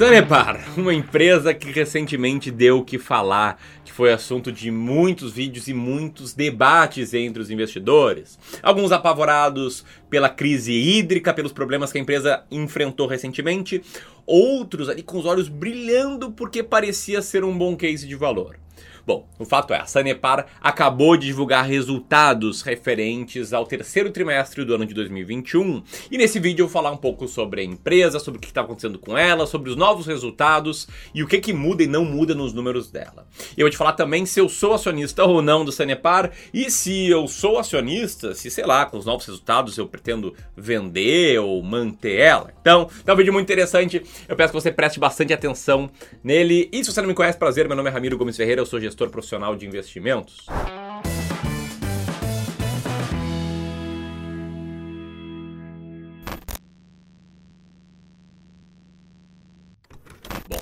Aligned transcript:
Sanepar, 0.00 0.64
uma 0.78 0.94
empresa 0.94 1.52
que 1.52 1.70
recentemente 1.70 2.50
deu 2.50 2.78
o 2.78 2.84
que 2.86 2.98
falar, 2.98 3.60
que 3.84 3.92
foi 3.92 4.10
assunto 4.10 4.50
de 4.50 4.70
muitos 4.70 5.30
vídeos 5.30 5.68
e 5.68 5.74
muitos 5.74 6.32
debates 6.32 7.12
entre 7.12 7.42
os 7.42 7.50
investidores. 7.50 8.38
Alguns 8.62 8.92
apavorados 8.92 9.84
pela 10.08 10.30
crise 10.30 10.72
hídrica, 10.72 11.34
pelos 11.34 11.52
problemas 11.52 11.92
que 11.92 11.98
a 11.98 12.00
empresa 12.00 12.42
enfrentou 12.50 13.06
recentemente, 13.06 13.82
outros 14.24 14.88
ali 14.88 15.02
com 15.02 15.18
os 15.18 15.26
olhos 15.26 15.50
brilhando 15.50 16.32
porque 16.32 16.62
parecia 16.62 17.20
ser 17.20 17.44
um 17.44 17.58
bom 17.58 17.76
case 17.76 18.08
de 18.08 18.14
valor. 18.14 18.56
Bom, 19.10 19.26
o 19.40 19.44
fato 19.44 19.74
é, 19.74 19.80
a 19.80 19.86
Sanepar 19.86 20.46
acabou 20.60 21.16
de 21.16 21.26
divulgar 21.26 21.64
resultados 21.64 22.62
referentes 22.62 23.52
ao 23.52 23.66
terceiro 23.66 24.12
trimestre 24.12 24.64
do 24.64 24.72
ano 24.72 24.86
de 24.86 24.94
2021 24.94 25.82
e 26.12 26.16
nesse 26.16 26.38
vídeo 26.38 26.62
eu 26.62 26.68
vou 26.68 26.72
falar 26.72 26.92
um 26.92 26.96
pouco 26.96 27.26
sobre 27.26 27.60
a 27.60 27.64
empresa, 27.64 28.20
sobre 28.20 28.38
o 28.38 28.40
que 28.40 28.46
está 28.46 28.60
acontecendo 28.60 29.00
com 29.00 29.18
ela, 29.18 29.48
sobre 29.48 29.68
os 29.68 29.74
novos 29.74 30.06
resultados 30.06 30.86
e 31.12 31.24
o 31.24 31.26
que, 31.26 31.40
que 31.40 31.52
muda 31.52 31.82
e 31.82 31.88
não 31.88 32.04
muda 32.04 32.36
nos 32.36 32.52
números 32.52 32.88
dela. 32.88 33.26
Eu 33.56 33.64
vou 33.64 33.70
te 33.70 33.76
falar 33.76 33.94
também 33.94 34.24
se 34.24 34.38
eu 34.38 34.48
sou 34.48 34.74
acionista 34.74 35.24
ou 35.24 35.42
não 35.42 35.64
do 35.64 35.72
Sanepar 35.72 36.30
e 36.54 36.70
se 36.70 37.10
eu 37.10 37.26
sou 37.26 37.58
acionista, 37.58 38.32
se 38.32 38.48
sei 38.48 38.64
lá, 38.64 38.86
com 38.86 38.96
os 38.96 39.06
novos 39.06 39.26
resultados 39.26 39.76
eu 39.76 39.88
pretendo 39.88 40.36
vender 40.56 41.40
ou 41.40 41.60
manter 41.64 42.20
ela. 42.20 42.52
Então, 42.60 42.88
é 43.04 43.12
um 43.12 43.16
vídeo 43.16 43.32
muito 43.32 43.46
interessante, 43.46 44.00
eu 44.28 44.36
peço 44.36 44.52
que 44.52 44.60
você 44.60 44.70
preste 44.70 45.00
bastante 45.00 45.32
atenção 45.32 45.90
nele 46.22 46.68
e 46.72 46.84
se 46.84 46.92
você 46.92 47.00
não 47.00 47.08
me 47.08 47.14
conhece, 47.14 47.36
prazer, 47.36 47.66
meu 47.66 47.76
nome 47.76 47.90
é 47.90 47.92
Ramiro 47.92 48.16
Gomes 48.16 48.36
Ferreira, 48.36 48.60
eu 48.60 48.66
sou 48.66 48.78
gestor 48.78 48.99
profissional 49.08 49.56
de 49.56 49.66
investimentos? 49.66 50.46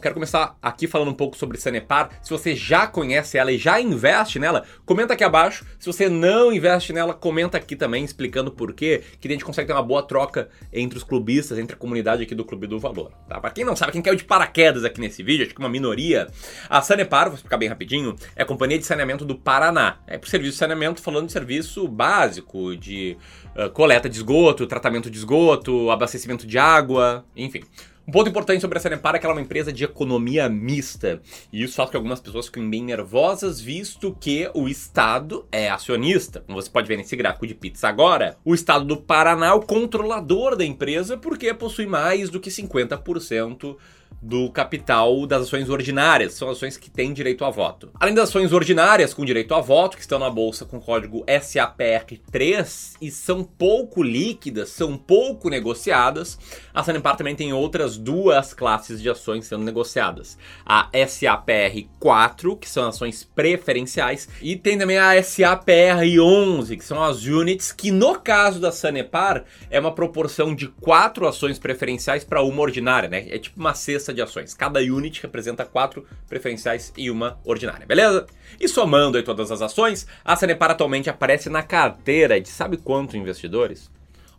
Quero 0.09 0.14
começar 0.14 0.56
aqui 0.62 0.87
falando 0.87 1.11
um 1.11 1.14
pouco 1.14 1.37
sobre 1.37 1.59
Sanepar. 1.59 2.11
Se 2.23 2.31
você 2.31 2.56
já 2.56 2.87
conhece 2.87 3.37
ela 3.37 3.53
e 3.53 3.59
já 3.59 3.78
investe 3.78 4.39
nela, 4.39 4.64
comenta 4.87 5.12
aqui 5.12 5.23
abaixo. 5.23 5.67
Se 5.78 5.87
você 5.87 6.09
não 6.09 6.51
investe 6.51 6.95
nela, 6.95 7.12
comenta 7.12 7.59
aqui 7.59 7.77
também 7.77 8.05
explicando 8.05 8.51
por 8.51 8.73
quê, 8.73 9.03
que 9.20 9.29
a 9.29 9.31
gente 9.31 9.45
consegue 9.45 9.67
ter 9.67 9.75
uma 9.75 9.83
boa 9.83 10.03
troca 10.03 10.48
entre 10.73 10.97
os 10.97 11.05
clubistas, 11.05 11.59
entre 11.59 11.75
a 11.75 11.79
comunidade 11.79 12.23
aqui 12.23 12.34
do 12.34 12.45
Clube 12.45 12.67
do 12.67 12.79
Valor. 12.79 13.12
Tá? 13.29 13.39
Para 13.39 13.51
quem 13.51 13.64
não 13.64 13.77
sabe, 13.77 13.92
quem 13.92 14.01
caiu 14.01 14.17
de 14.17 14.25
paraquedas 14.25 14.83
aqui 14.83 14.98
nesse 14.98 15.23
vídeo, 15.23 15.45
acho 15.45 15.55
que 15.55 15.61
uma 15.61 15.69
minoria, 15.69 16.29
a 16.70 16.81
Sanepar, 16.81 17.27
vou 17.27 17.34
explicar 17.34 17.59
bem 17.59 17.69
rapidinho, 17.69 18.17
é 18.34 18.42
a 18.42 18.47
Companhia 18.47 18.79
de 18.79 18.86
Saneamento 18.86 19.27
do 19.27 19.36
Paraná. 19.36 19.98
É 20.06 20.17
por 20.17 20.29
serviço 20.29 20.53
de 20.53 20.59
saneamento, 20.59 21.03
falando 21.03 21.27
de 21.27 21.33
serviço 21.33 21.86
básico, 21.86 22.75
de 22.77 23.17
uh, 23.55 23.69
coleta 23.70 24.09
de 24.09 24.17
esgoto, 24.17 24.67
tratamento 24.67 25.11
de 25.11 25.19
esgoto, 25.19 25.91
abastecimento 25.91 26.47
de 26.47 26.56
água, 26.56 27.27
enfim. 27.36 27.62
Um 28.09 28.11
ponto 28.11 28.31
importante 28.31 28.62
sobre 28.62 28.78
a 28.78 28.81
Sanepar 28.81 29.14
é 29.14 29.19
que 29.19 29.27
ela 29.27 29.34
é 29.34 29.37
uma 29.37 29.42
empresa 29.42 29.70
de 29.70 29.84
economia 29.84 30.48
mista. 30.48 31.20
E 31.53 31.62
isso 31.62 31.75
faz 31.75 31.89
com 31.89 31.91
que 31.91 31.97
algumas 31.98 32.19
pessoas 32.19 32.47
fiquem 32.47 32.70
bem 32.70 32.83
nervosas, 32.83 33.61
visto 33.61 34.17
que 34.19 34.51
o 34.55 34.67
Estado 34.67 35.47
é 35.53 35.69
acionista. 35.69 36.41
Como 36.41 36.59
você 36.59 36.70
pode 36.70 36.89
ver 36.89 36.97
nesse 36.97 37.14
gráfico 37.14 37.47
de 37.47 37.55
pizza 37.55 37.86
agora, 37.86 38.39
o 38.42 38.55
Estado 38.55 38.86
do 38.86 38.97
Paraná 38.97 39.48
é 39.48 39.53
o 39.53 39.61
controlador 39.61 40.56
da 40.56 40.64
empresa 40.64 41.19
porque 41.19 41.53
possui 41.53 41.84
mais 41.84 42.31
do 42.31 42.41
que 42.41 42.48
50% 42.48 43.77
do 44.20 44.51
capital 44.51 45.27
das 45.27 45.42
ações 45.42 45.69
ordinárias, 45.69 46.34
são 46.34 46.51
ações 46.51 46.77
que 46.77 46.91
têm 46.91 47.12
direito 47.12 47.45
a 47.45 47.51
voto. 47.51 47.91
Além 47.98 48.14
das 48.14 48.28
ações 48.28 48.53
ordinárias 48.53 49.14
com 49.14 49.25
direito 49.25 49.55
a 49.55 49.61
voto, 49.61 49.97
que 49.97 50.03
estão 50.03 50.19
na 50.19 50.28
bolsa 50.28 50.64
com 50.64 50.81
código 50.81 51.25
SAPR3 51.27 52.97
e 53.01 53.11
são 53.11 53.45
pouco 53.45 54.03
líquidas, 54.03 54.70
são 54.70 54.97
pouco 54.97 55.48
negociadas, 55.48 56.39
a 56.74 56.83
Sanepar 56.83 57.17
também 57.17 57.36
tem 57.36 57.52
outras 57.52 57.97
duas 57.97 58.52
classes 58.52 59.01
de 59.01 59.08
ações 59.08 59.47
sendo 59.47 59.64
negociadas. 59.64 60.36
A 60.67 60.91
SAPR4, 60.91 62.58
que 62.58 62.68
são 62.68 62.89
ações 62.89 63.23
preferenciais, 63.23 64.29
e 64.42 64.57
tem 64.57 64.77
também 64.77 64.98
a 64.98 65.14
SAPR11, 65.14 66.77
que 66.77 66.85
são 66.85 67.02
as 67.02 67.24
units, 67.24 67.73
que 67.73 67.91
no 67.91 68.18
caso 68.18 68.61
da 68.61 68.73
Sanepar 68.73 69.45
é 69.70 69.79
uma 69.79 69.95
proporção 69.95 70.55
de 70.55 70.68
quatro 70.68 71.27
ações 71.27 71.58
preferenciais 71.58 72.24
para 72.24 72.42
uma 72.42 72.63
ordinária, 72.63 73.08
né? 73.08 73.27
É 73.29 73.39
tipo 73.39 73.61
uma 73.61 73.74
cesta 73.74 73.98
de 74.13 74.23
ações. 74.23 74.55
Cada 74.55 74.81
unit 74.81 75.23
representa 75.23 75.64
quatro 75.64 76.07
preferenciais 76.29 76.92
e 76.97 77.11
uma 77.11 77.39
ordinária, 77.45 77.86
beleza? 77.86 78.27
E 78.61 78.69
somando 78.69 79.17
aí 79.17 79.23
todas 79.23 79.51
as 79.51 79.63
ações, 79.63 80.07
a 80.25 80.36
Sanepar 80.36 80.70
atualmente 80.70 81.11
aparece 81.11 81.48
na 81.48 81.63
carteira 81.63 82.41
de 82.41 82.48
sabe 82.48 82.77
quanto 82.77 83.17
investidores? 83.17 83.91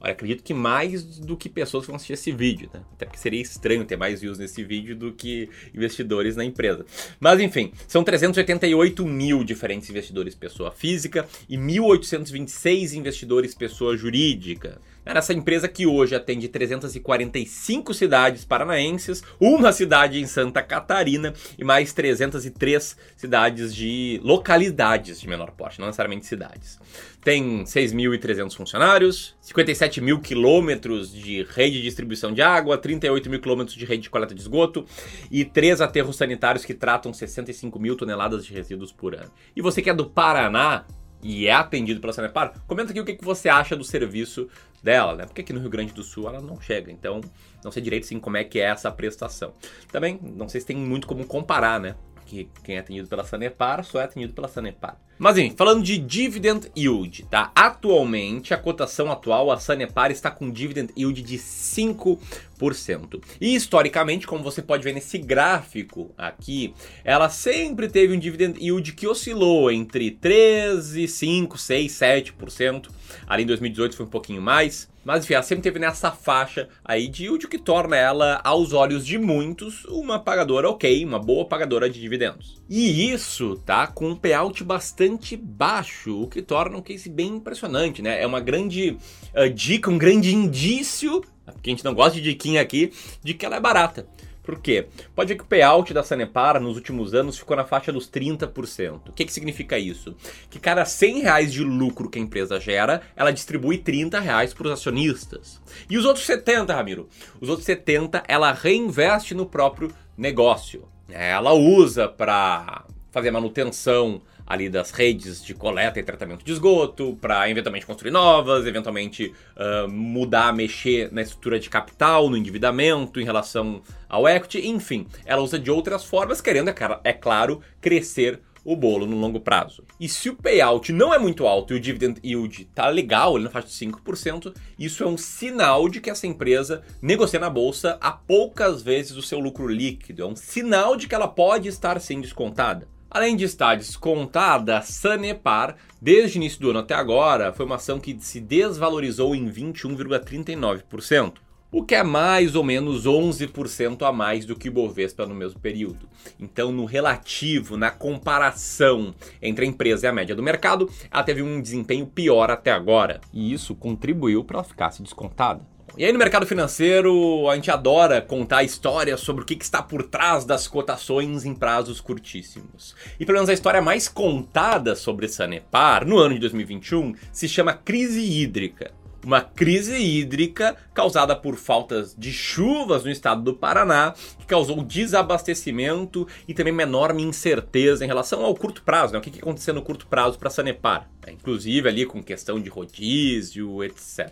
Olha, 0.02 0.14
acredito 0.14 0.44
que 0.44 0.54
mais 0.54 1.04
do 1.04 1.36
que 1.36 1.50
pessoas 1.50 1.86
vão 1.86 1.98
assistir 1.98 2.14
esse 2.14 2.32
vídeo, 2.32 2.70
né? 2.74 2.82
Até 2.94 3.06
porque 3.06 3.20
seria 3.20 3.42
estranho 3.42 3.84
ter 3.84 3.98
mais 3.98 4.22
views 4.22 4.38
nesse 4.38 4.64
vídeo 4.64 4.96
do 4.96 5.12
que 5.12 5.50
investidores 5.76 6.38
na 6.38 6.46
empresa. 6.46 6.86
Mas 7.20 7.42
enfim, 7.42 7.74
são 7.86 8.02
388 8.02 9.06
mil 9.06 9.44
diferentes 9.44 9.90
investidores 9.90 10.34
pessoa 10.36 10.72
física 10.72 11.28
e 11.50 11.58
1.826 11.58 12.94
investidores 12.94 13.54
pessoa 13.54 13.98
jurídica. 13.98 14.80
Essa 15.06 15.34
empresa 15.34 15.68
que 15.68 15.88
hoje 15.88 16.16
atende 16.16 16.48
345 16.48 17.94
cidades 17.94 18.46
paranaenses, 18.46 19.24
uma 19.40 19.72
cidade 19.72 20.20
em 20.20 20.26
Santa 20.26 20.62
Catarina 20.62 21.34
e 21.58 21.64
mais 21.64 21.94
303 21.94 22.98
cidades 23.16 23.74
de 23.74 24.20
localidades 24.24 25.20
de 25.20 25.28
menor 25.28 25.52
porte, 25.52 25.80
não 25.80 25.88
necessariamente 25.88 26.26
cidades. 26.26 26.80
Tem 27.22 27.64
6.300 27.64 28.56
funcionários, 28.56 29.36
57 29.42 30.00
mil 30.00 30.20
quilômetros 30.20 31.12
de 31.12 31.44
rede 31.44 31.78
de 31.78 31.84
distribuição 31.84 32.32
de 32.32 32.42
água, 32.42 32.78
38 32.78 33.30
mil 33.30 33.42
quilômetros 33.42 33.76
de 33.76 33.86
rede 33.86 34.04
de 34.04 34.10
coleta 34.10 34.34
de 34.34 34.42
esgoto 34.42 34.86
e 35.30 35.44
três 35.44 35.82
aterros 35.82 36.16
sanitários 36.16 36.64
que 36.64 36.74
tratam 36.74 37.12
65 37.12 37.80
mil 37.80 37.96
toneladas 37.96 38.46
de 38.46 38.54
resíduos 38.54 38.92
por 38.92 39.16
ano. 39.16 39.32
E 39.56 39.62
você 39.62 39.82
que 39.82 39.90
é 39.90 39.94
do 39.94 40.10
Paraná, 40.10 40.86
e 41.22 41.48
é 41.48 41.54
atendido 41.54 42.00
pela 42.00 42.14
Sanepar, 42.14 42.54
comenta 42.66 42.92
aqui 42.92 43.00
o 43.00 43.06
que, 43.06 43.16
que 43.16 43.26
você 43.26 43.50
acha 43.50 43.76
do 43.76 43.84
serviço 43.84 44.50
dela, 44.82 45.16
né? 45.16 45.26
Porque 45.26 45.42
aqui 45.42 45.52
no 45.52 45.60
Rio 45.60 45.70
Grande 45.70 45.94
do 45.94 46.04
Sul 46.04 46.28
ela 46.28 46.42
não 46.42 46.60
chega, 46.62 46.92
então 46.92 47.22
não 47.64 47.72
sei 47.72 47.82
direito 47.82 48.06
sim 48.06 48.20
como 48.20 48.38
é 48.38 48.44
que 48.44 48.60
é 48.60 48.64
essa 48.64 48.92
prestação. 48.92 49.54
Também 49.92 50.20
não 50.22 50.48
sei 50.48 50.62
se 50.62 50.68
tem 50.68 50.78
muito 50.78 51.08
como 51.08 51.26
comparar, 51.26 51.80
né? 51.80 51.96
Que 52.26 52.50
quem 52.64 52.78
é 52.78 52.80
atendido 52.80 53.08
pela 53.08 53.24
Sanepar 53.24 53.84
só 53.84 54.00
é 54.00 54.04
atendido 54.04 54.34
pela 54.34 54.48
Sanepar. 54.48 54.98
Mas 55.20 55.38
enfim, 55.38 55.54
falando 55.54 55.84
de 55.84 55.98
dividend 55.98 56.72
yield, 56.78 57.26
tá? 57.30 57.52
Atualmente, 57.54 58.54
a 58.54 58.58
cotação 58.58 59.12
atual, 59.12 59.52
a 59.52 59.60
Sanepar 59.60 60.12
está 60.12 60.32
com 60.32 60.50
dividend 60.50 60.94
yield 60.98 61.22
de 61.22 61.38
5%. 61.38 63.22
E 63.42 63.54
historicamente, 63.54 64.26
como 64.26 64.42
você 64.42 64.62
pode 64.62 64.82
ver 64.82 64.94
nesse 64.94 65.18
gráfico 65.18 66.14
aqui, 66.18 66.74
ela 67.04 67.28
sempre 67.28 67.90
teve 67.90 68.16
um 68.16 68.20
dividend 68.20 68.58
yield 68.64 68.94
que 68.94 69.08
oscilou 69.08 69.70
entre 69.70 70.10
13, 70.10 71.06
5, 71.06 71.58
6, 71.58 71.92
7%. 71.92 72.90
Ali 73.28 73.44
em 73.44 73.48
2018 73.48 73.98
foi 73.98 74.06
um 74.06 74.10
pouquinho 74.10 74.42
mais. 74.42 74.88
Mas 75.04 75.26
enfim, 75.26 75.34
ela 75.34 75.44
sempre 75.44 75.64
teve 75.64 75.80
nessa 75.80 76.12
faixa 76.12 76.70
aí 76.84 77.10
de 77.10 77.26
yield, 77.26 77.46
que 77.50 77.58
torna 77.58 77.98
ela, 77.98 78.40
aos 78.42 78.72
olhos 78.72 79.06
de 79.06 79.18
muitos, 79.18 79.84
uma 79.86 80.18
pagadora 80.18 80.70
ok, 80.70 81.04
uma 81.04 81.20
boa 81.20 81.44
pagadora 81.44 81.90
de 81.90 82.00
dividendos. 82.00 82.59
E 82.70 83.12
isso 83.12 83.56
tá 83.66 83.88
com 83.88 84.10
um 84.10 84.16
payout 84.16 84.64
bastante 84.64 85.36
baixo, 85.36 86.22
o 86.22 86.28
que 86.28 86.40
torna 86.40 86.78
um 86.78 86.82
case 86.84 87.10
bem 87.10 87.38
impressionante, 87.38 88.00
né? 88.00 88.22
É 88.22 88.28
uma 88.28 88.40
grande 88.40 88.96
uh, 89.36 89.50
dica, 89.50 89.90
um 89.90 89.98
grande 89.98 90.36
indício, 90.36 91.24
porque 91.46 91.72
a 91.72 91.74
gente 91.74 91.84
não 91.84 91.96
gosta 91.96 92.14
de 92.14 92.22
diquinha 92.22 92.62
aqui, 92.62 92.94
de 93.24 93.34
que 93.34 93.44
ela 93.44 93.56
é 93.56 93.60
barata. 93.60 94.08
Por 94.44 94.60
quê? 94.60 94.88
Pode 95.16 95.30
ver 95.30 95.36
que 95.36 95.44
o 95.44 95.48
payout 95.48 95.92
da 95.94 96.04
Sanepar 96.04 96.60
nos 96.60 96.76
últimos 96.76 97.16
anos 97.16 97.40
ficou 97.40 97.58
na 97.58 97.66
faixa 97.66 97.92
dos 97.92 98.08
30%. 98.08 99.10
O 99.10 99.14
que, 99.14 99.26
que 99.26 99.34
significa 99.34 99.78
isso? 99.78 100.16
Que 100.50 100.60
cada 100.60 100.86
100 100.86 101.22
reais 101.22 101.52
de 101.52 101.64
lucro 101.64 102.10
que 102.10 102.20
a 102.20 102.22
empresa 102.22 102.60
gera, 102.60 103.02
ela 103.16 103.32
distribui 103.32 103.80
30 103.80 104.20
reais 104.20 104.54
para 104.54 104.68
os 104.68 104.74
acionistas. 104.74 105.60
E 105.90 105.98
os 105.98 106.06
outros 106.06 106.26
70, 106.26 106.74
Ramiro? 106.74 107.10
Os 107.42 107.50
outros 107.50 107.66
70 107.66 108.24
ela 108.28 108.52
reinveste 108.52 109.34
no 109.34 109.46
próprio 109.46 109.92
negócio. 110.18 110.88
Ela 111.12 111.54
usa 111.54 112.08
para 112.08 112.86
fazer 113.12 113.32
manutenção 113.32 114.22
ali 114.50 114.68
das 114.68 114.90
redes 114.90 115.44
de 115.44 115.54
coleta 115.54 116.00
e 116.00 116.04
tratamento 116.04 116.44
de 116.44 116.52
esgoto, 116.52 117.16
para 117.22 117.48
eventualmente 117.48 117.86
construir 117.86 118.10
novas, 118.10 118.66
eventualmente 118.66 119.32
uh, 119.56 119.88
mudar, 119.88 120.52
mexer 120.52 121.12
na 121.12 121.22
estrutura 121.22 121.60
de 121.60 121.70
capital, 121.70 122.28
no 122.28 122.36
endividamento 122.36 123.22
em 123.22 123.24
relação 123.24 123.84
ao 124.10 124.28
equity, 124.28 124.68
enfim, 124.68 125.06
ela 125.24 125.44
usa 125.44 125.60
de 125.60 125.70
outras 125.70 126.04
formas, 126.04 126.42
querendo, 126.42 126.74
é 127.04 127.14
claro, 127.14 127.62
crescer 127.80 128.42
o 128.64 128.76
bolo 128.76 129.06
no 129.06 129.18
longo 129.18 129.40
prazo. 129.40 129.84
E 130.00 130.08
se 130.08 130.30
o 130.30 130.36
payout 130.36 130.92
não 130.92 131.14
é 131.14 131.20
muito 131.20 131.48
alto 131.48 131.74
e 131.74 131.78
o 131.78 131.80
dividend 131.80 132.20
yield 132.24 132.66
tá 132.74 132.88
legal, 132.88 133.36
ele 133.36 133.46
na 133.46 133.50
faixa 133.50 133.68
de 133.68 133.74
5%, 133.74 134.56
isso 134.78 135.04
é 135.04 135.08
um 135.08 135.18
sinal 135.18 135.88
de 135.90 136.02
que 136.02 136.10
essa 136.10 136.28
empresa 136.28 136.84
negocia 137.02 137.40
na 137.40 137.50
bolsa 137.50 137.98
a 138.02 138.12
poucas 138.12 138.82
vezes 138.82 139.18
o 139.18 139.22
seu 139.22 139.40
lucro 139.40 139.68
líquido, 139.68 140.24
é 140.24 140.26
um 140.26 140.36
sinal 140.36 140.96
de 140.96 141.08
que 141.08 141.16
ela 141.16 141.28
pode 141.28 141.68
estar 141.68 142.00
sim 142.00 142.22
descontada. 142.22 142.88
Além 143.12 143.36
de 143.36 143.44
estar 143.44 143.76
descontada, 143.76 144.78
a 144.78 144.82
Sanepar, 144.84 145.78
desde 146.00 146.38
o 146.38 146.40
início 146.40 146.62
do 146.62 146.70
ano 146.70 146.80
até 146.80 146.94
agora, 146.94 147.52
foi 147.52 147.66
uma 147.66 147.76
ação 147.76 148.00
que 148.00 148.16
se 148.20 148.40
desvalorizou 148.40 149.36
em 149.36 149.50
21,39%. 149.50 151.34
O 151.72 151.84
que 151.84 151.94
é 151.94 152.04
mais 152.04 152.56
ou 152.56 152.64
menos 152.64 153.06
11% 153.06 154.02
a 154.08 154.12
mais 154.12 154.46
do 154.46 154.56
que 154.56 154.70
o 154.70 154.72
Bovespa 154.72 155.26
no 155.26 155.36
mesmo 155.36 155.60
período. 155.60 156.10
Então, 156.40 156.72
no 156.72 156.86
relativo, 156.86 157.78
na 157.78 157.92
comparação 157.92 159.14
entre 159.42 159.66
a 159.66 159.68
empresa 159.68 160.06
e 160.06 160.10
a 160.10 160.14
média 160.14 160.36
do 160.36 160.44
mercado, 160.44 160.90
ela 161.12 161.24
teve 161.24 161.42
um 161.42 161.62
desempenho 161.62 162.08
pior 162.08 162.50
até 162.50 162.72
agora. 162.72 163.22
E 163.32 163.54
isso 163.54 163.76
contribuiu 163.76 164.44
para 164.44 164.58
ela 164.58 164.64
ficar 164.64 164.92
se 164.92 165.04
descontada. 165.04 165.62
E 165.98 166.06
aí 166.06 166.14
no 166.14 166.20
mercado 166.20 166.46
financeiro 166.46 167.50
a 167.50 167.56
gente 167.56 167.72
adora 167.72 168.22
contar 168.22 168.64
histórias 168.64 169.20
sobre 169.20 169.44
o 169.44 169.46
que, 169.46 169.58
está 169.62 169.82
por 169.82 170.04
trás 170.04 170.46
das 170.46 170.68
cotações 170.68 171.46
em 171.46 171.54
prazos 171.54 172.00
curtíssimos. 172.00 172.96
E 173.20 173.26
pelo 173.26 173.38
menos 173.38 173.50
a 173.50 173.54
história 173.54 173.82
mais 173.82 174.08
contada 174.08 174.96
sobre 174.96 175.28
Sanepar 175.28 176.08
no 176.08 176.18
ano 176.18 176.36
de 176.36 176.40
2021 176.42 177.16
se 177.32 177.50
chama 177.50 177.74
crise 177.74 178.22
hídrica. 178.22 178.99
Uma 179.26 179.42
crise 179.42 179.98
hídrica 179.98 180.78
causada 180.94 181.36
por 181.36 181.56
faltas 181.56 182.16
de 182.18 182.32
chuvas 182.32 183.04
no 183.04 183.12
estado 183.12 183.42
do 183.42 183.54
Paraná, 183.54 184.14
que 184.40 184.46
causou 184.46 184.82
desabastecimento 184.82 186.28
e 186.48 186.54
também 186.54 186.72
uma 186.72 186.84
enorme 186.84 187.24
incerteza 187.24 188.04
em 188.04 188.08
relação 188.08 188.44
ao 188.46 188.56
curto 188.56 188.82
prazo, 188.82 189.14
né? 189.14 189.20
o 189.20 189.22
que, 189.22 189.30
que 189.30 189.40
aconteceu 189.40 189.74
no 189.74 189.82
curto 189.82 190.08
prazo 190.08 190.40
para 190.40 190.50
Sanepar, 190.50 191.10
né? 191.26 191.34
inclusive 191.34 191.90
ali 191.90 192.06
com 192.06 192.24
questão 192.24 192.62
de 192.62 192.70
rodízio, 192.70 193.84
etc. 193.84 194.30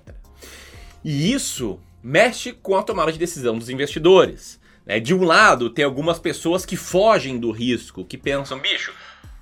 E 1.04 1.32
isso 1.34 1.80
mexe 2.02 2.54
com 2.54 2.76
a 2.76 2.84
tomada 2.84 3.12
de 3.12 3.20
decisão 3.20 3.58
dos 3.58 3.70
investidores. 3.70 4.60
Né? 4.86 5.00
De 5.00 5.14
um 5.14 5.24
lado, 5.24 5.70
tem 5.70 5.84
algumas 5.84 6.18
pessoas 6.18 6.66
que 6.66 6.78
fogem 6.78 7.38
do 7.38 7.52
risco, 7.52 8.06
que 8.06 8.18
pensam, 8.18 8.58
bicho, 8.58 8.94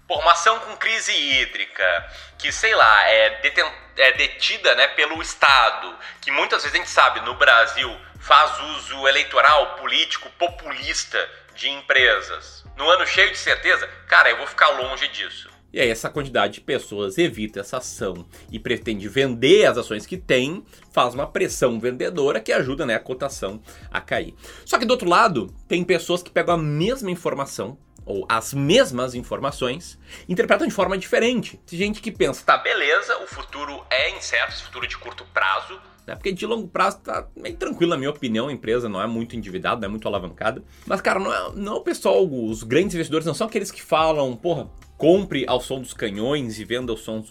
por 0.08 0.20
uma 0.20 0.34
ação 0.34 0.60
com 0.60 0.78
crise 0.78 1.12
hídrica, 1.12 2.10
que 2.38 2.52
sei 2.52 2.74
lá, 2.76 3.10
é, 3.10 3.42
deten 3.42 3.66
é 3.98 4.12
detida 4.12 4.76
né, 4.76 4.88
pelo 4.90 5.22
Estado, 5.22 5.96
que 6.20 6.30
muitas 6.30 6.64
vezes 6.64 6.76
a 6.76 6.78
gente 6.78 6.90
sabe 6.90 7.22
no 7.22 7.36
Brasil 7.36 7.90
faz 8.20 8.60
uso 8.78 9.08
eleitoral, 9.08 9.78
político, 9.78 10.30
populista 10.38 11.18
de 11.56 11.70
empresas. 11.70 12.66
No 12.76 12.90
ano 12.90 13.06
cheio 13.06 13.32
de 13.32 13.38
certeza, 13.38 13.88
cara, 14.08 14.30
eu 14.30 14.38
vou 14.38 14.48
ficar 14.48 14.70
longe 14.70 15.08
disso. 15.08 15.50
E 15.72 15.80
aí 15.80 15.90
essa 15.90 16.10
quantidade 16.10 16.54
de 16.54 16.62
pessoas 16.62 17.18
evita 17.18 17.60
essa 17.60 17.78
ação 17.78 18.26
e 18.50 18.58
pretende 18.58 19.08
vender 19.08 19.66
as 19.66 19.78
ações 19.78 20.06
que 20.06 20.18
tem, 20.18 20.66
faz 20.92 21.14
uma 21.14 21.28
pressão 21.28 21.80
vendedora 21.80 22.40
que 22.40 22.54
ajuda 22.54 22.86
né, 22.86 22.96
a 22.96 23.00
cotação 23.00 23.62
a 23.92 24.00
cair. 24.02 24.34
Só 24.66 24.80
que 24.80 24.86
do 24.86 24.92
outro 24.92 25.10
lado, 25.10 25.54
tem 25.68 25.84
pessoas 25.84 26.24
que 26.24 26.32
pegam 26.32 26.56
a 26.56 26.58
mesma 26.58 27.12
informação 27.12 27.78
ou 28.06 28.26
as 28.30 28.54
mesmas 28.54 29.16
informações, 29.16 30.00
interpretam 30.30 30.68
de 30.68 30.74
forma 30.74 30.98
diferente. 30.98 31.60
Tem 31.66 31.80
gente 31.80 32.02
que 32.02 32.12
pensa, 32.12 32.46
tá, 32.46 32.58
beleza, 32.58 33.18
o 33.24 33.28
futuro 33.28 33.84
é 33.90 34.16
incerto, 34.16 34.64
futuro 34.64 34.88
de 34.88 34.98
curto 34.98 35.26
prazo, 35.34 35.80
né? 36.06 36.16
Porque 36.16 36.32
de 36.32 36.46
longo 36.46 36.68
prazo 36.68 37.00
tá 37.00 37.28
meio 37.36 37.56
tranquilo, 37.56 37.90
na 37.90 37.98
minha 37.98 38.10
opinião, 38.10 38.48
a 38.48 38.54
empresa 38.54 38.88
não 38.88 39.02
é 39.02 39.08
muito 39.08 39.36
endividada, 39.36 39.82
não 39.82 39.88
é 39.88 39.90
muito 39.90 40.08
alavancada. 40.08 40.64
Mas, 40.86 41.02
cara, 41.02 41.20
não 41.20 41.34
é, 41.34 41.52
não 41.56 41.74
é 41.74 41.76
o 41.78 41.82
pessoal, 41.82 42.24
os 42.26 42.64
grandes 42.64 42.94
investidores 42.94 43.26
não 43.26 43.34
são 43.34 43.48
aqueles 43.48 43.72
que 43.72 43.82
falam, 43.82 44.36
porra, 44.36 44.70
compre 44.98 45.46
ao 45.48 45.60
som 45.60 45.82
dos 45.82 45.94
canhões 45.94 46.60
e 46.60 46.64
venda 46.64 46.92
ao 46.92 46.98
som 46.98 47.24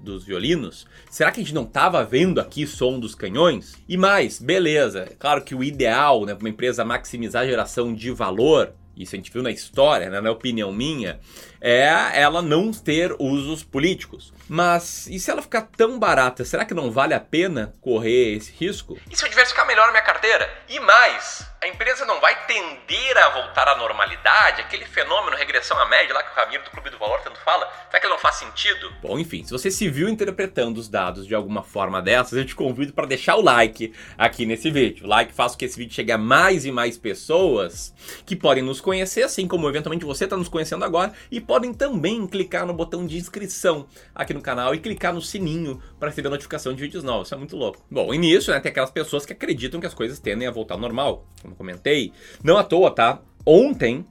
dos 0.00 0.24
violinos? 0.24 0.86
Será 1.10 1.30
que 1.30 1.40
a 1.40 1.42
gente 1.42 1.54
não 1.54 1.64
estava 1.64 2.04
vendo 2.04 2.40
aqui 2.40 2.66
som 2.66 2.98
dos 2.98 3.14
canhões? 3.14 3.76
E 3.88 3.96
mais, 3.96 4.38
beleza, 4.40 5.00
é 5.10 5.14
claro 5.18 5.42
que 5.42 5.54
o 5.54 5.64
ideal, 5.64 6.24
né, 6.24 6.34
para 6.34 6.44
uma 6.44 6.50
empresa 6.50 6.84
maximizar 6.84 7.42
a 7.42 7.46
geração 7.46 7.92
de 7.92 8.10
valor, 8.10 8.72
isso 9.02 9.14
a 9.14 9.18
gente 9.18 9.30
viu 9.30 9.42
na 9.42 9.50
história, 9.50 10.10
né, 10.10 10.20
na 10.20 10.30
opinião 10.30 10.72
minha, 10.72 11.20
é 11.60 11.90
ela 12.14 12.40
não 12.40 12.72
ter 12.72 13.14
usos 13.18 13.62
políticos. 13.62 14.32
Mas 14.48 15.06
e 15.06 15.18
se 15.18 15.30
ela 15.30 15.42
ficar 15.42 15.62
tão 15.62 15.98
barata, 15.98 16.44
será 16.44 16.64
que 16.64 16.74
não 16.74 16.90
vale 16.90 17.14
a 17.14 17.20
pena 17.20 17.72
correr 17.80 18.36
esse 18.36 18.52
risco? 18.52 18.98
E 19.10 19.16
se 19.16 19.24
eu 19.24 19.28
diversificar 19.28 19.66
melhor 19.66 19.88
a 19.88 19.92
minha 19.92 20.02
carteira? 20.02 20.50
E 20.68 20.80
mais, 20.80 21.46
a 21.62 21.68
empresa 21.68 22.04
não 22.04 22.20
vai 22.20 22.46
tender 22.46 23.18
a 23.18 23.28
voltar 23.28 23.68
à 23.68 23.76
normalidade, 23.76 24.62
aquele 24.62 24.86
fenômeno 24.86 25.36
regressão 25.36 25.78
à 25.78 25.86
média 25.86 26.14
lá 26.14 26.22
que 26.22 26.32
o 26.32 26.34
Ramiro 26.34 26.64
do 26.64 26.70
Clube 26.70 26.90
do 26.90 26.98
Valor 26.98 27.20
tanto 27.20 27.38
fala, 27.40 27.70
será 27.88 28.00
que 28.00 28.06
ele 28.06 28.14
não 28.14 28.20
faz 28.20 28.36
sentido? 28.36 28.92
Bom, 29.02 29.18
enfim, 29.18 29.44
se 29.44 29.52
você 29.52 29.70
se 29.70 29.88
viu 29.88 30.08
interpretando 30.08 30.78
os 30.78 30.88
dados 30.88 31.26
de 31.26 31.34
alguma 31.34 31.62
forma 31.62 32.00
dessas, 32.00 32.32
eu 32.32 32.44
te 32.44 32.54
convido 32.54 32.92
para 32.92 33.06
deixar 33.06 33.36
o 33.36 33.42
like 33.42 33.92
aqui 34.16 34.46
nesse 34.46 34.70
vídeo. 34.70 35.04
O 35.04 35.08
like 35.08 35.34
faz 35.34 35.52
com 35.52 35.58
que 35.58 35.64
esse 35.66 35.76
vídeo 35.76 35.94
chegue 35.94 36.12
a 36.12 36.18
mais 36.18 36.64
e 36.64 36.72
mais 36.72 36.96
pessoas 36.96 37.94
que 38.24 38.34
podem 38.34 38.62
nos 38.62 38.80
conhecer, 38.80 38.89
assim 39.22 39.46
como 39.46 39.68
eventualmente 39.68 40.04
você 40.04 40.24
está 40.24 40.36
nos 40.36 40.48
conhecendo 40.48 40.84
agora, 40.84 41.12
e 41.30 41.40
podem 41.40 41.72
também 41.72 42.26
clicar 42.26 42.66
no 42.66 42.74
botão 42.74 43.06
de 43.06 43.16
inscrição 43.16 43.86
aqui 44.14 44.34
no 44.34 44.40
canal 44.40 44.74
e 44.74 44.78
clicar 44.78 45.14
no 45.14 45.22
sininho 45.22 45.80
para 45.98 46.08
receber 46.08 46.28
notificação 46.28 46.74
de 46.74 46.80
vídeos 46.80 47.04
novos. 47.04 47.28
Isso 47.28 47.34
é 47.34 47.38
muito 47.38 47.56
louco. 47.56 47.84
Bom, 47.90 48.12
e 48.12 48.18
nisso, 48.18 48.50
né, 48.50 48.60
tem 48.60 48.70
aquelas 48.70 48.90
pessoas 48.90 49.24
que 49.24 49.32
acreditam 49.32 49.80
que 49.80 49.86
as 49.86 49.94
coisas 49.94 50.18
tendem 50.18 50.48
a 50.48 50.50
voltar 50.50 50.74
ao 50.74 50.80
normal 50.80 51.26
como 51.42 51.54
comentei, 51.54 52.12
não 52.42 52.58
à 52.58 52.64
toa, 52.64 52.90
tá? 52.90 53.20
Ontem 53.44 54.04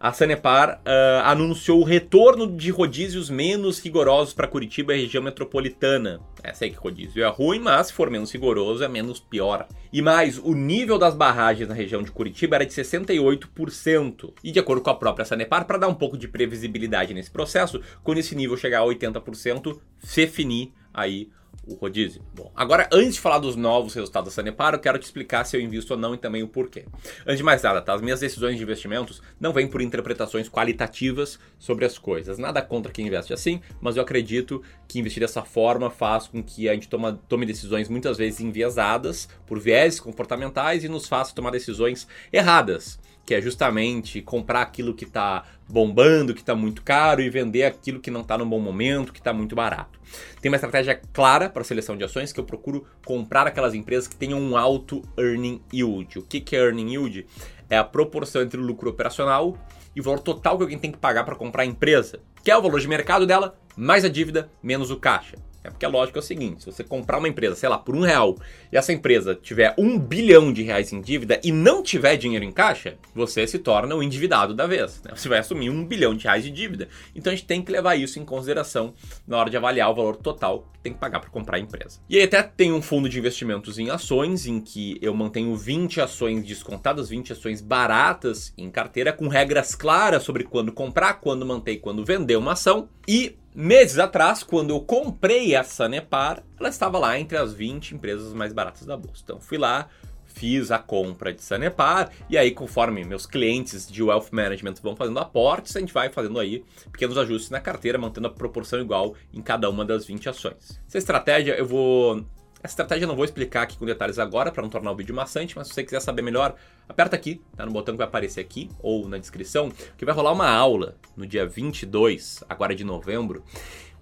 a 0.00 0.14
Sanepar 0.14 0.80
uh, 0.80 1.26
anunciou 1.26 1.78
o 1.78 1.84
retorno 1.84 2.50
de 2.50 2.70
rodízios 2.70 3.28
menos 3.28 3.78
rigorosos 3.78 4.32
para 4.32 4.48
Curitiba 4.48 4.94
e 4.94 5.02
região 5.02 5.22
metropolitana. 5.22 6.20
É, 6.42 6.54
sei 6.54 6.70
que 6.70 6.78
rodízio 6.78 7.22
é 7.22 7.28
ruim, 7.28 7.58
mas 7.58 7.88
se 7.88 7.92
for 7.92 8.08
menos 8.08 8.32
rigoroso 8.32 8.82
é 8.82 8.88
menos 8.88 9.20
pior. 9.20 9.68
E 9.92 10.00
mais, 10.00 10.38
o 10.38 10.54
nível 10.54 10.96
das 10.96 11.14
barragens 11.14 11.68
na 11.68 11.74
região 11.74 12.02
de 12.02 12.10
Curitiba 12.10 12.56
era 12.56 12.64
de 12.64 12.72
68%. 12.72 14.32
E 14.42 14.50
de 14.50 14.58
acordo 14.58 14.80
com 14.80 14.88
a 14.88 14.94
própria 14.94 15.26
Sanepar, 15.26 15.66
para 15.66 15.76
dar 15.76 15.88
um 15.88 15.94
pouco 15.94 16.16
de 16.16 16.26
previsibilidade 16.26 17.12
nesse 17.12 17.30
processo, 17.30 17.82
quando 18.02 18.18
esse 18.18 18.34
nível 18.34 18.56
chegar 18.56 18.80
a 18.80 18.86
80%, 18.86 19.78
se 19.98 20.26
finir 20.26 20.72
aí 20.94 21.28
o 21.66 21.74
rodízio. 21.74 22.22
Bom, 22.34 22.50
agora 22.54 22.88
antes 22.92 23.14
de 23.14 23.20
falar 23.20 23.38
dos 23.38 23.56
novos 23.56 23.94
resultados 23.94 24.30
da 24.30 24.34
Sanepar, 24.34 24.74
eu 24.74 24.78
quero 24.78 24.98
te 24.98 25.04
explicar 25.04 25.44
se 25.44 25.56
eu 25.56 25.60
invisto 25.60 25.92
ou 25.92 25.98
não 25.98 26.14
e 26.14 26.18
também 26.18 26.42
o 26.42 26.48
porquê. 26.48 26.84
Antes 27.22 27.38
de 27.38 27.42
mais 27.42 27.62
nada, 27.62 27.80
tá? 27.80 27.94
As 27.94 28.00
minhas 28.00 28.20
decisões 28.20 28.56
de 28.56 28.62
investimentos 28.62 29.22
não 29.38 29.52
vêm 29.52 29.68
por 29.68 29.80
interpretações 29.80 30.48
qualitativas 30.48 31.38
sobre 31.58 31.84
as 31.84 31.98
coisas. 31.98 32.38
Nada 32.38 32.62
contra 32.62 32.92
quem 32.92 33.06
investe 33.06 33.32
assim, 33.32 33.60
mas 33.80 33.96
eu 33.96 34.02
acredito 34.02 34.62
que 34.88 34.98
investir 34.98 35.20
dessa 35.20 35.42
forma 35.42 35.90
faz 35.90 36.26
com 36.26 36.42
que 36.42 36.68
a 36.68 36.74
gente 36.74 36.88
toma, 36.88 37.20
tome 37.28 37.46
decisões 37.46 37.88
muitas 37.88 38.18
vezes 38.18 38.40
enviesadas 38.40 39.28
por 39.46 39.58
viés 39.58 40.00
comportamentais 40.00 40.84
e 40.84 40.88
nos 40.88 41.06
faça 41.06 41.34
tomar 41.34 41.50
decisões 41.50 42.06
erradas 42.32 42.98
que 43.24 43.34
é 43.34 43.40
justamente 43.40 44.20
comprar 44.22 44.62
aquilo 44.62 44.94
que 44.94 45.04
está 45.04 45.44
bombando, 45.68 46.34
que 46.34 46.40
está 46.40 46.54
muito 46.54 46.82
caro 46.82 47.22
e 47.22 47.30
vender 47.30 47.64
aquilo 47.64 48.00
que 48.00 48.10
não 48.10 48.22
está 48.22 48.36
no 48.36 48.44
bom 48.44 48.58
momento, 48.58 49.12
que 49.12 49.20
está 49.20 49.32
muito 49.32 49.54
barato. 49.54 50.00
Tem 50.40 50.50
uma 50.50 50.56
estratégia 50.56 51.00
clara 51.12 51.48
para 51.48 51.62
seleção 51.62 51.96
de 51.96 52.04
ações 52.04 52.32
que 52.32 52.40
eu 52.40 52.44
procuro 52.44 52.86
comprar 53.04 53.46
aquelas 53.46 53.74
empresas 53.74 54.08
que 54.08 54.16
tenham 54.16 54.40
um 54.40 54.56
alto 54.56 55.02
earning 55.16 55.62
yield. 55.72 56.18
O 56.18 56.22
que, 56.22 56.40
que 56.40 56.56
é 56.56 56.60
earning 56.60 56.92
yield? 56.92 57.26
É 57.68 57.78
a 57.78 57.84
proporção 57.84 58.42
entre 58.42 58.60
o 58.60 58.64
lucro 58.64 58.90
operacional 58.90 59.56
e 59.94 60.00
o 60.00 60.02
valor 60.02 60.20
total 60.20 60.56
que 60.56 60.62
alguém 60.64 60.78
tem 60.78 60.90
que 60.90 60.98
pagar 60.98 61.24
para 61.24 61.36
comprar 61.36 61.62
a 61.62 61.66
empresa, 61.66 62.20
que 62.42 62.50
é 62.50 62.56
o 62.56 62.62
valor 62.62 62.80
de 62.80 62.88
mercado 62.88 63.26
dela 63.26 63.56
mais 63.76 64.04
a 64.04 64.08
dívida 64.08 64.50
menos 64.62 64.90
o 64.90 64.96
caixa. 64.96 65.36
É 65.62 65.70
porque 65.70 65.84
a 65.84 65.88
lógica 65.88 66.18
é 66.18 66.20
o 66.20 66.22
seguinte: 66.22 66.64
se 66.64 66.72
você 66.72 66.82
comprar 66.82 67.18
uma 67.18 67.28
empresa, 67.28 67.54
sei 67.54 67.68
lá, 67.68 67.78
por 67.78 67.94
um 67.94 68.00
real, 68.00 68.36
e 68.72 68.76
essa 68.76 68.92
empresa 68.92 69.34
tiver 69.34 69.74
um 69.78 69.98
bilhão 69.98 70.52
de 70.52 70.62
reais 70.62 70.92
em 70.92 71.00
dívida 71.00 71.40
e 71.44 71.52
não 71.52 71.82
tiver 71.82 72.16
dinheiro 72.16 72.44
em 72.44 72.52
caixa, 72.52 72.96
você 73.14 73.46
se 73.46 73.58
torna 73.58 73.94
o 73.94 74.02
endividado 74.02 74.54
da 74.54 74.66
vez. 74.66 75.02
Né? 75.02 75.12
Você 75.14 75.28
vai 75.28 75.38
assumir 75.38 75.70
um 75.70 75.84
bilhão 75.84 76.14
de 76.14 76.24
reais 76.24 76.44
de 76.44 76.50
dívida. 76.50 76.88
Então 77.14 77.32
a 77.32 77.36
gente 77.36 77.46
tem 77.46 77.62
que 77.62 77.70
levar 77.70 77.96
isso 77.96 78.18
em 78.18 78.24
consideração 78.24 78.94
na 79.26 79.36
hora 79.36 79.50
de 79.50 79.56
avaliar 79.56 79.90
o 79.90 79.94
valor 79.94 80.16
total 80.16 80.66
que 80.72 80.80
tem 80.80 80.92
que 80.92 80.98
pagar 80.98 81.20
para 81.20 81.30
comprar 81.30 81.58
a 81.58 81.60
empresa. 81.60 82.00
E 82.08 82.16
aí 82.16 82.22
até 82.22 82.42
tem 82.42 82.72
um 82.72 82.80
fundo 82.80 83.08
de 83.08 83.18
investimentos 83.18 83.78
em 83.78 83.90
ações, 83.90 84.46
em 84.46 84.60
que 84.60 84.98
eu 85.02 85.14
mantenho 85.14 85.54
20 85.54 86.00
ações 86.00 86.44
descontadas, 86.44 87.08
20 87.10 87.32
ações 87.32 87.60
baratas 87.60 88.52
em 88.56 88.70
carteira, 88.70 89.12
com 89.12 89.28
regras 89.28 89.74
claras 89.74 90.22
sobre 90.22 90.44
quando 90.44 90.72
comprar, 90.72 91.14
quando 91.14 91.44
manter 91.44 91.72
e 91.72 91.78
quando 91.78 92.04
vender 92.04 92.36
uma 92.36 92.52
ação. 92.52 92.88
E 93.06 93.36
Meses 93.60 93.98
atrás, 93.98 94.42
quando 94.42 94.70
eu 94.70 94.80
comprei 94.80 95.54
a 95.54 95.62
Sanepar, 95.62 96.42
ela 96.58 96.70
estava 96.70 96.98
lá 96.98 97.20
entre 97.20 97.36
as 97.36 97.52
20 97.52 97.94
empresas 97.94 98.32
mais 98.32 98.54
baratas 98.54 98.86
da 98.86 98.96
bolsa. 98.96 99.20
Então 99.22 99.38
fui 99.38 99.58
lá, 99.58 99.86
fiz 100.24 100.70
a 100.70 100.78
compra 100.78 101.30
de 101.30 101.42
Sanepar 101.42 102.10
e 102.30 102.38
aí 102.38 102.52
conforme 102.52 103.04
meus 103.04 103.26
clientes 103.26 103.86
de 103.86 104.02
wealth 104.02 104.28
management 104.32 104.76
vão 104.82 104.96
fazendo 104.96 105.18
aportes, 105.18 105.76
a 105.76 105.80
gente 105.80 105.92
vai 105.92 106.08
fazendo 106.08 106.40
aí 106.40 106.64
pequenos 106.90 107.18
ajustes 107.18 107.50
na 107.50 107.60
carteira, 107.60 107.98
mantendo 107.98 108.28
a 108.28 108.30
proporção 108.30 108.80
igual 108.80 109.14
em 109.30 109.42
cada 109.42 109.68
uma 109.68 109.84
das 109.84 110.06
20 110.06 110.30
ações. 110.30 110.80
Essa 110.88 110.96
estratégia 110.96 111.52
eu 111.52 111.66
vou 111.66 112.24
essa 112.62 112.72
estratégia 112.72 113.04
eu 113.04 113.08
não 113.08 113.16
vou 113.16 113.24
explicar 113.24 113.62
aqui 113.62 113.78
com 113.78 113.86
detalhes 113.86 114.18
agora 114.18 114.52
para 114.52 114.62
não 114.62 114.68
tornar 114.68 114.92
o 114.92 114.96
vídeo 114.96 115.14
maçante, 115.14 115.56
mas 115.56 115.68
se 115.68 115.74
você 115.74 115.82
quiser 115.82 116.00
saber 116.00 116.20
melhor, 116.20 116.54
aperta 116.86 117.16
aqui, 117.16 117.40
tá 117.56 117.64
no 117.64 117.72
botão 117.72 117.94
que 117.94 117.98
vai 117.98 118.06
aparecer 118.06 118.40
aqui 118.40 118.68
ou 118.80 119.08
na 119.08 119.16
descrição, 119.16 119.72
que 119.96 120.04
vai 120.04 120.14
rolar 120.14 120.32
uma 120.32 120.50
aula 120.50 120.96
no 121.16 121.26
dia 121.26 121.46
22, 121.46 122.44
agora 122.48 122.74
de 122.74 122.84
novembro. 122.84 123.42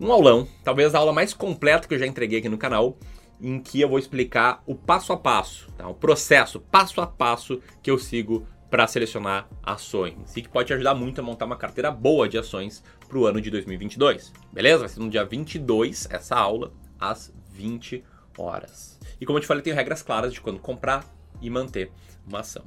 Um 0.00 0.11
aulão, 0.11 0.47
talvez 0.65 0.93
a 0.95 0.99
aula 0.99 1.12
mais 1.12 1.33
completa 1.33 1.87
que 1.87 1.95
eu 1.95 1.99
já 1.99 2.07
entreguei 2.07 2.41
aqui 2.41 2.49
no 2.49 2.59
canal, 2.59 2.99
em 3.41 3.61
que 3.61 3.81
eu 3.81 3.88
vou 3.88 3.99
explicar 3.99 4.61
o 4.67 4.75
passo 4.75 5.12
a 5.12 5.17
passo, 5.17 5.71
tá? 5.77 5.88
o 5.88 5.95
processo 5.95 6.59
passo 6.59 7.00
a 7.00 7.07
passo 7.07 7.61
que 7.81 7.91
eu 7.91 7.99
sigo 7.99 8.45
para 8.69 8.88
selecionar 8.88 9.49
ações 9.62 10.37
e 10.37 10.43
que 10.43 10.49
pode 10.49 10.67
te 10.67 10.75
ajudar 10.75 10.97
muito 10.97 11.21
a 11.21 11.25
montar 11.25 11.47
uma 11.47 11.57
carteira 11.57 11.93
boa 11.93 12.29
de 12.29 12.37
ações 12.37 12.83
para 13.09 13.17
o 13.17 13.25
ano 13.25 13.41
de 13.41 13.50
2022. 13.50 14.33
Beleza? 14.53 14.81
Vai 14.81 14.88
ser 14.88 15.00
no 15.00 15.09
dia 15.09 15.25
22 15.25 16.09
essa 16.11 16.37
aula, 16.37 16.73
às 16.99 17.33
20 17.53 17.97
horas. 17.97 18.18
E 19.21 19.26
como 19.26 19.38
eu 19.38 19.42
te 19.42 19.47
falei, 19.47 19.62
tem 19.62 19.73
regras 19.73 20.02
claras 20.02 20.33
de 20.33 20.40
quando 20.40 20.59
comprar, 20.61 21.04
e 21.40 21.49
manter 21.50 21.90
uma 22.26 22.40
ação. 22.40 22.64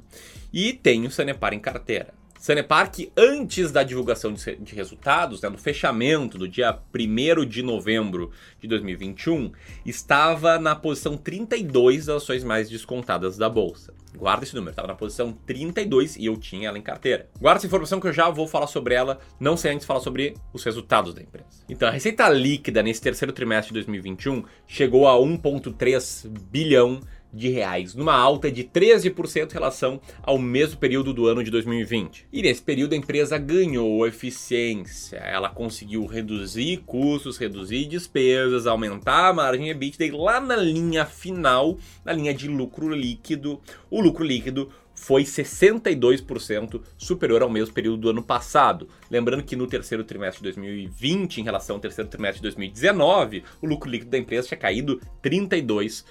E 0.52 0.72
tem 0.72 1.06
o 1.06 1.10
Sanepar 1.10 1.54
em 1.54 1.60
carteira. 1.60 2.14
Sanepar 2.42 2.90
que 2.90 3.12
antes 3.16 3.70
da 3.70 3.84
divulgação 3.84 4.32
de, 4.32 4.56
de 4.56 4.74
resultados, 4.74 5.40
né, 5.40 5.48
no 5.48 5.56
fechamento 5.56 6.36
do 6.36 6.48
dia 6.48 6.76
1 6.92 7.46
de 7.46 7.62
novembro 7.62 8.32
de 8.60 8.66
2021, 8.66 9.52
estava 9.86 10.58
na 10.58 10.74
posição 10.74 11.16
32 11.16 12.06
das 12.06 12.16
ações 12.16 12.42
mais 12.42 12.68
descontadas 12.68 13.38
da 13.38 13.48
bolsa. 13.48 13.94
Guarda 14.16 14.42
esse 14.42 14.56
número, 14.56 14.72
estava 14.72 14.88
na 14.88 14.96
posição 14.96 15.32
32 15.46 16.16
e 16.16 16.26
eu 16.26 16.36
tinha 16.36 16.66
ela 16.66 16.76
em 16.76 16.82
carteira. 16.82 17.28
Guarda 17.40 17.60
essa 17.60 17.66
informação 17.68 18.00
que 18.00 18.08
eu 18.08 18.12
já 18.12 18.28
vou 18.28 18.48
falar 18.48 18.66
sobre 18.66 18.92
ela, 18.92 19.20
não 19.38 19.56
sem 19.56 19.70
antes 19.70 19.86
falar 19.86 20.00
sobre 20.00 20.34
os 20.52 20.64
resultados 20.64 21.14
da 21.14 21.22
empresa. 21.22 21.46
Então, 21.68 21.86
a 21.86 21.92
receita 21.92 22.28
líquida 22.28 22.82
nesse 22.82 23.00
terceiro 23.00 23.32
trimestre 23.32 23.68
de 23.68 23.74
2021 23.74 24.42
chegou 24.66 25.06
a 25.06 25.14
1,3 25.14 26.28
bilhão 26.50 26.98
de 27.32 27.48
reais, 27.48 27.94
numa 27.94 28.14
alta 28.14 28.50
de 28.50 28.62
13% 28.64 29.50
em 29.50 29.52
relação 29.52 30.00
ao 30.22 30.38
mesmo 30.38 30.78
período 30.78 31.14
do 31.14 31.26
ano 31.26 31.42
de 31.42 31.50
2020. 31.50 32.26
E 32.32 32.42
nesse 32.42 32.60
período 32.60 32.92
a 32.92 32.96
empresa 32.96 33.38
ganhou 33.38 34.06
eficiência, 34.06 35.16
ela 35.16 35.48
conseguiu 35.48 36.04
reduzir 36.04 36.82
custos, 36.84 37.38
reduzir 37.38 37.86
despesas, 37.86 38.66
aumentar 38.66 39.30
a 39.30 39.32
margem 39.32 39.70
EBITDA 39.70 40.06
e 40.06 40.10
lá 40.10 40.40
na 40.40 40.56
linha 40.56 41.06
final, 41.06 41.78
na 42.04 42.12
linha 42.12 42.34
de 42.34 42.48
lucro 42.48 42.88
líquido, 42.94 43.60
o 43.90 44.00
lucro 44.00 44.24
líquido 44.24 44.70
foi 45.02 45.24
62% 45.24 46.80
superior 46.96 47.42
ao 47.42 47.50
mesmo 47.50 47.74
período 47.74 47.96
do 47.96 48.10
ano 48.10 48.22
passado. 48.22 48.88
Lembrando 49.10 49.42
que 49.42 49.56
no 49.56 49.66
terceiro 49.66 50.04
trimestre 50.04 50.38
de 50.38 50.44
2020, 50.44 51.38
em 51.38 51.44
relação 51.44 51.74
ao 51.74 51.80
terceiro 51.80 52.08
trimestre 52.08 52.38
de 52.38 52.42
2019, 52.42 53.42
o 53.60 53.66
lucro 53.66 53.90
líquido 53.90 54.12
da 54.12 54.18
empresa 54.18 54.46
tinha 54.46 54.58
caído 54.58 55.00
32% 55.20 56.04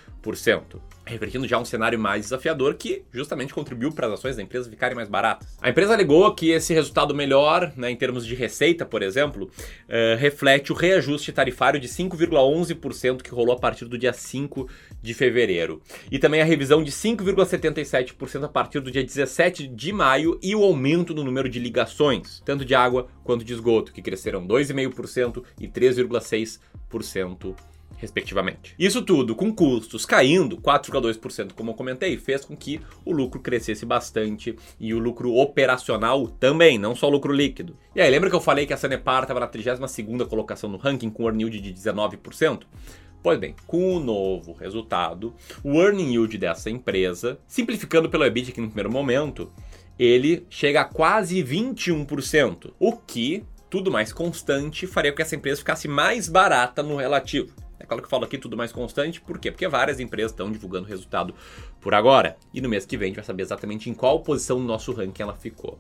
refletindo 1.06 1.48
já 1.48 1.58
um 1.58 1.66
cenário 1.66 2.00
mais 2.00 2.24
desafiador 2.24 2.76
que 2.76 3.04
justamente 3.12 3.54
contribuiu 3.54 3.92
para 3.92 4.08
as 4.08 4.14
ações 4.14 4.36
da 4.36 4.44
empresa 4.44 4.70
ficarem 4.70 4.96
mais 4.96 5.10
baratas. 5.10 5.58
A 5.62 5.70
empresa 5.70 5.94
alegou 5.94 6.34
que 6.34 6.52
esse 6.52 6.74
resultado 6.74 7.14
melhor, 7.14 7.74
né, 7.76 7.92
em 7.92 7.96
termos 7.96 8.26
de 8.26 8.36
receita, 8.36 8.86
por 8.86 9.02
exemplo, 9.02 9.46
uh, 9.46 10.18
reflete 10.18 10.72
o 10.72 10.76
reajuste 10.76 11.32
tarifário 11.32 11.80
de 11.80 11.88
5,11% 11.88 13.22
que 13.22 13.32
rolou 13.32 13.56
a 13.56 13.60
partir 13.60 13.86
do 13.86 13.98
dia 13.98 14.14
5 14.14 14.70
de 15.02 15.14
fevereiro. 15.14 15.82
E 16.12 16.20
também 16.20 16.42
a 16.42 16.46
revisão 16.46 16.84
de 16.84 16.92
5,77% 16.92 18.44
a 18.44 18.50
partir 18.50 18.80
do 18.80 18.92
dia 18.92 19.04
17 19.04 19.68
de 19.68 19.92
maio 19.92 20.40
e 20.42 20.56
o 20.56 20.64
aumento 20.64 21.14
no 21.14 21.24
número 21.24 21.50
de 21.50 21.60
ligações, 21.60 22.42
tanto 22.46 22.64
de 22.64 22.76
água 22.76 23.08
quanto 23.24 23.44
de 23.44 23.54
esgoto, 23.54 23.92
que 23.92 24.02
cresceram 24.02 24.46
2,5% 24.48 25.44
e 25.60 25.68
3,6% 25.68 27.56
respectivamente. 28.02 28.74
Isso 28.80 29.04
tudo 29.04 29.36
com 29.36 29.54
custos 29.54 30.08
caindo 30.08 30.58
4,2%, 30.58 31.54
como 31.54 31.70
eu 31.70 31.76
comentei, 31.76 32.18
fez 32.18 32.44
com 32.44 32.58
que 32.58 32.82
o 33.06 33.12
lucro 33.12 33.40
crescesse 33.40 33.86
bastante 33.86 34.58
e 34.80 34.92
o 34.92 34.98
lucro 34.98 35.36
operacional 35.36 36.28
também, 36.28 36.80
não 36.80 36.96
só 36.96 37.08
o 37.08 37.12
lucro 37.12 37.32
líquido. 37.32 37.78
E 37.96 38.02
aí, 38.02 38.10
lembra 38.10 38.28
que 38.30 38.36
eu 38.36 38.42
falei 38.42 38.66
que 38.66 38.74
a 38.74 38.78
Sanepar 38.78 39.22
estava 39.22 39.40
na 39.40 39.48
32ª 39.48 40.26
colocação 40.28 40.68
no 40.68 40.78
ranking 40.78 41.12
com 41.12 41.26
earning 41.26 41.44
yield 41.44 41.62
de 41.62 41.74
19%? 41.74 42.64
Pois 43.24 43.38
bem, 43.38 43.56
com 43.68 43.96
o 43.96 44.00
novo 44.00 44.54
resultado, 44.54 45.36
o 45.64 45.80
earning 45.80 46.14
yield 46.14 46.38
dessa 46.40 46.72
empresa, 46.72 47.40
simplificando 47.48 48.10
pelo 48.10 48.26
EBIT 48.26 48.50
aqui 48.50 48.62
no 48.62 48.68
primeiro 48.68 48.92
momento, 48.92 49.52
ele 50.00 50.48
chega 50.50 50.82
a 50.82 50.86
quase 50.86 51.44
21%, 51.44 52.74
o 52.80 52.98
que, 52.98 53.44
tudo 53.70 53.92
mais 53.92 54.12
constante, 54.12 54.88
faria 54.88 55.12
com 55.12 55.18
que 55.18 55.22
essa 55.22 55.36
empresa 55.36 55.60
ficasse 55.60 55.88
mais 55.88 56.28
barata 56.28 56.82
no 56.82 56.96
relativo. 56.96 57.54
É 57.80 57.86
claro 57.86 58.02
que 58.02 58.08
eu 58.08 58.10
falo 58.10 58.26
aqui 58.26 58.40
tudo 58.40 58.58
mais 58.58 58.72
constante, 58.72 59.22
por 59.22 59.38
quê? 59.38 59.52
Porque 59.52 59.68
várias 59.68 60.00
empresas 60.00 60.32
estão 60.32 60.52
divulgando 60.52 60.88
resultado 60.88 61.36
por 61.80 61.94
agora. 61.94 62.38
E 62.52 62.60
no 62.60 62.70
mês 62.70 62.86
que 62.86 62.98
vem 62.98 63.06
a 63.06 63.10
gente 63.10 63.16
vai 63.18 63.26
saber 63.26 63.44
exatamente 63.44 63.90
em 63.90 63.94
qual 63.94 64.22
posição 64.22 64.60
no 64.60 64.66
nosso 64.66 64.92
ranking 64.92 65.22
ela 65.22 65.36
ficou. 65.36 65.80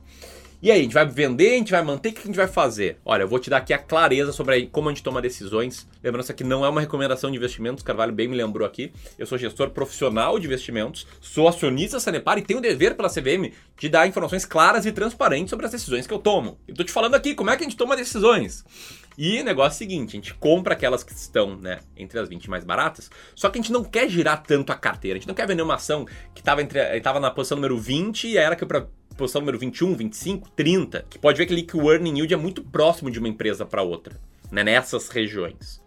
E 0.63 0.69
aí, 0.69 0.81
a 0.81 0.83
gente 0.83 0.93
vai 0.93 1.07
vender, 1.07 1.55
a 1.55 1.57
gente 1.57 1.71
vai 1.71 1.81
manter, 1.81 2.09
o 2.09 2.13
que 2.13 2.19
a 2.19 2.25
gente 2.25 2.35
vai 2.35 2.45
fazer? 2.45 2.99
Olha, 3.03 3.23
eu 3.23 3.27
vou 3.27 3.39
te 3.39 3.49
dar 3.49 3.57
aqui 3.57 3.73
a 3.73 3.79
clareza 3.79 4.31
sobre 4.31 4.67
como 4.67 4.89
a 4.89 4.91
gente 4.91 5.01
toma 5.01 5.19
decisões. 5.19 5.87
Lembrando 6.03 6.31
que 6.35 6.43
não 6.43 6.63
é 6.63 6.69
uma 6.69 6.79
recomendação 6.79 7.31
de 7.31 7.37
investimentos, 7.37 7.83
Carvalho 7.83 8.13
bem 8.13 8.27
me 8.27 8.37
lembrou 8.37 8.67
aqui. 8.67 8.93
Eu 9.17 9.25
sou 9.25 9.39
gestor 9.39 9.71
profissional 9.71 10.37
de 10.37 10.45
investimentos, 10.45 11.07
sou 11.19 11.47
acionista 11.47 11.99
Sanepar 11.99 12.37
e 12.37 12.43
tenho 12.43 12.59
o 12.59 12.61
dever 12.61 12.95
pela 12.95 13.09
CVM 13.09 13.51
de 13.75 13.89
dar 13.89 14.07
informações 14.07 14.45
claras 14.45 14.85
e 14.85 14.91
transparentes 14.91 15.49
sobre 15.49 15.65
as 15.65 15.71
decisões 15.71 16.05
que 16.05 16.13
eu 16.13 16.19
tomo. 16.19 16.59
Eu 16.67 16.75
tô 16.75 16.83
te 16.83 16.91
falando 16.91 17.15
aqui 17.15 17.33
como 17.33 17.49
é 17.49 17.57
que 17.57 17.63
a 17.63 17.67
gente 17.67 17.75
toma 17.75 17.97
decisões. 17.97 18.63
E 19.17 19.41
negócio 19.41 19.73
é 19.73 19.75
o 19.75 19.89
seguinte, 19.89 20.09
a 20.09 20.19
gente 20.19 20.33
compra 20.35 20.73
aquelas 20.73 21.03
que 21.03 21.11
estão, 21.11 21.57
né, 21.57 21.79
entre 21.97 22.19
as 22.19 22.29
20 22.29 22.49
mais 22.51 22.63
baratas, 22.63 23.09
só 23.35 23.49
que 23.49 23.57
a 23.57 23.61
gente 23.61 23.71
não 23.71 23.83
quer 23.83 24.07
girar 24.07 24.43
tanto 24.43 24.71
a 24.71 24.75
carteira, 24.75 25.17
a 25.17 25.19
gente 25.19 25.27
não 25.27 25.35
quer 25.35 25.47
vender 25.47 25.63
uma 25.63 25.75
ação 25.75 26.05
que 26.35 26.41
estava 26.41 26.61
entre, 26.61 26.79
na 27.19 27.31
posição 27.31 27.57
número 27.57 27.77
20 27.77 28.27
e 28.27 28.37
era 28.37 28.55
que 28.55 28.65
para 28.65 28.87
posição 29.15 29.41
número 29.41 29.59
21, 29.59 29.95
25, 29.95 30.49
30, 30.51 31.05
que 31.09 31.19
pode 31.19 31.37
ver 31.37 31.45
que, 31.45 31.53
ali 31.53 31.63
que 31.63 31.77
o 31.77 31.91
earning 31.91 32.17
yield 32.17 32.33
é 32.33 32.37
muito 32.37 32.63
próximo 32.63 33.11
de 33.11 33.19
uma 33.19 33.27
empresa 33.27 33.65
para 33.65 33.81
outra, 33.81 34.19
né, 34.51 34.63
nessas 34.63 35.09
regiões. 35.09 35.81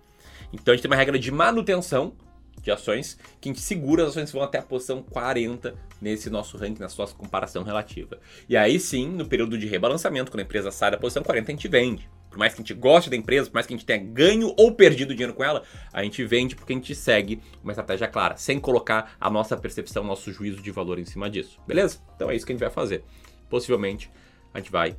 Então 0.52 0.72
a 0.72 0.76
gente 0.76 0.82
tem 0.82 0.90
uma 0.90 0.96
regra 0.96 1.18
de 1.18 1.30
manutenção 1.30 2.14
de 2.62 2.70
ações 2.70 3.18
que 3.40 3.48
a 3.48 3.52
gente 3.52 3.60
segura 3.60 4.04
as 4.04 4.10
ações 4.10 4.30
que 4.30 4.36
vão 4.36 4.44
até 4.44 4.58
a 4.58 4.62
posição 4.62 5.02
40 5.02 5.74
nesse 6.00 6.30
nosso 6.30 6.56
ranking, 6.56 6.80
na 6.80 6.88
sua 6.88 7.06
comparação 7.08 7.62
relativa. 7.62 8.18
E 8.48 8.56
aí 8.56 8.80
sim, 8.80 9.08
no 9.08 9.26
período 9.26 9.58
de 9.58 9.66
rebalançamento, 9.66 10.30
quando 10.30 10.40
a 10.40 10.44
empresa 10.44 10.70
sai 10.70 10.90
da 10.90 10.96
posição 10.96 11.22
40, 11.22 11.50
a 11.50 11.54
gente 11.54 11.68
vende. 11.68 12.08
Por 12.34 12.40
mais 12.40 12.52
que 12.52 12.60
a 12.60 12.64
gente 12.64 12.74
goste 12.74 13.08
da 13.08 13.14
empresa, 13.14 13.48
por 13.48 13.54
mais 13.54 13.64
que 13.64 13.72
a 13.72 13.76
gente 13.76 13.86
tenha 13.86 14.00
ganho 14.00 14.52
ou 14.58 14.72
perdido 14.72 15.14
dinheiro 15.14 15.34
com 15.34 15.44
ela, 15.44 15.62
a 15.92 16.02
gente 16.02 16.24
vende 16.24 16.56
porque 16.56 16.72
a 16.72 16.76
gente 16.76 16.92
segue 16.92 17.40
uma 17.62 17.70
estratégia 17.70 18.08
clara, 18.08 18.36
sem 18.36 18.58
colocar 18.58 19.14
a 19.20 19.30
nossa 19.30 19.56
percepção, 19.56 20.02
nosso 20.02 20.32
juízo 20.32 20.60
de 20.60 20.72
valor 20.72 20.98
em 20.98 21.04
cima 21.04 21.30
disso. 21.30 21.60
Beleza? 21.64 22.00
Então 22.16 22.28
é 22.28 22.34
isso 22.34 22.44
que 22.44 22.50
a 22.50 22.54
gente 22.54 22.64
vai 22.64 22.70
fazer. 22.70 23.04
Possivelmente 23.48 24.10
a 24.52 24.58
gente 24.58 24.72
vai 24.72 24.96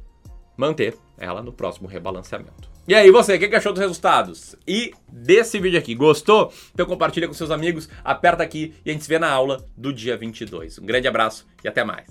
manter 0.55 0.97
ela 1.17 1.43
no 1.43 1.51
próximo 1.51 1.89
rebalanceamento. 1.89 2.69
E 2.87 2.95
aí, 2.95 3.11
você, 3.11 3.35
o 3.35 3.39
que 3.39 3.53
achou 3.53 3.73
dos 3.73 3.81
resultados? 3.81 4.55
E 4.65 4.93
desse 5.11 5.59
vídeo 5.59 5.77
aqui, 5.77 5.93
gostou? 5.93 6.53
Então 6.73 6.85
compartilha 6.85 7.27
com 7.27 7.33
seus 7.33 7.51
amigos, 7.51 7.89
aperta 8.01 8.43
aqui 8.43 8.75
e 8.85 8.91
a 8.91 8.93
gente 8.93 9.03
se 9.03 9.09
vê 9.09 9.19
na 9.19 9.29
aula 9.29 9.67
do 9.75 9.91
dia 9.91 10.15
22. 10.15 10.79
Um 10.79 10.85
grande 10.85 11.07
abraço 11.07 11.45
e 11.65 11.67
até 11.67 11.83
mais. 11.83 12.07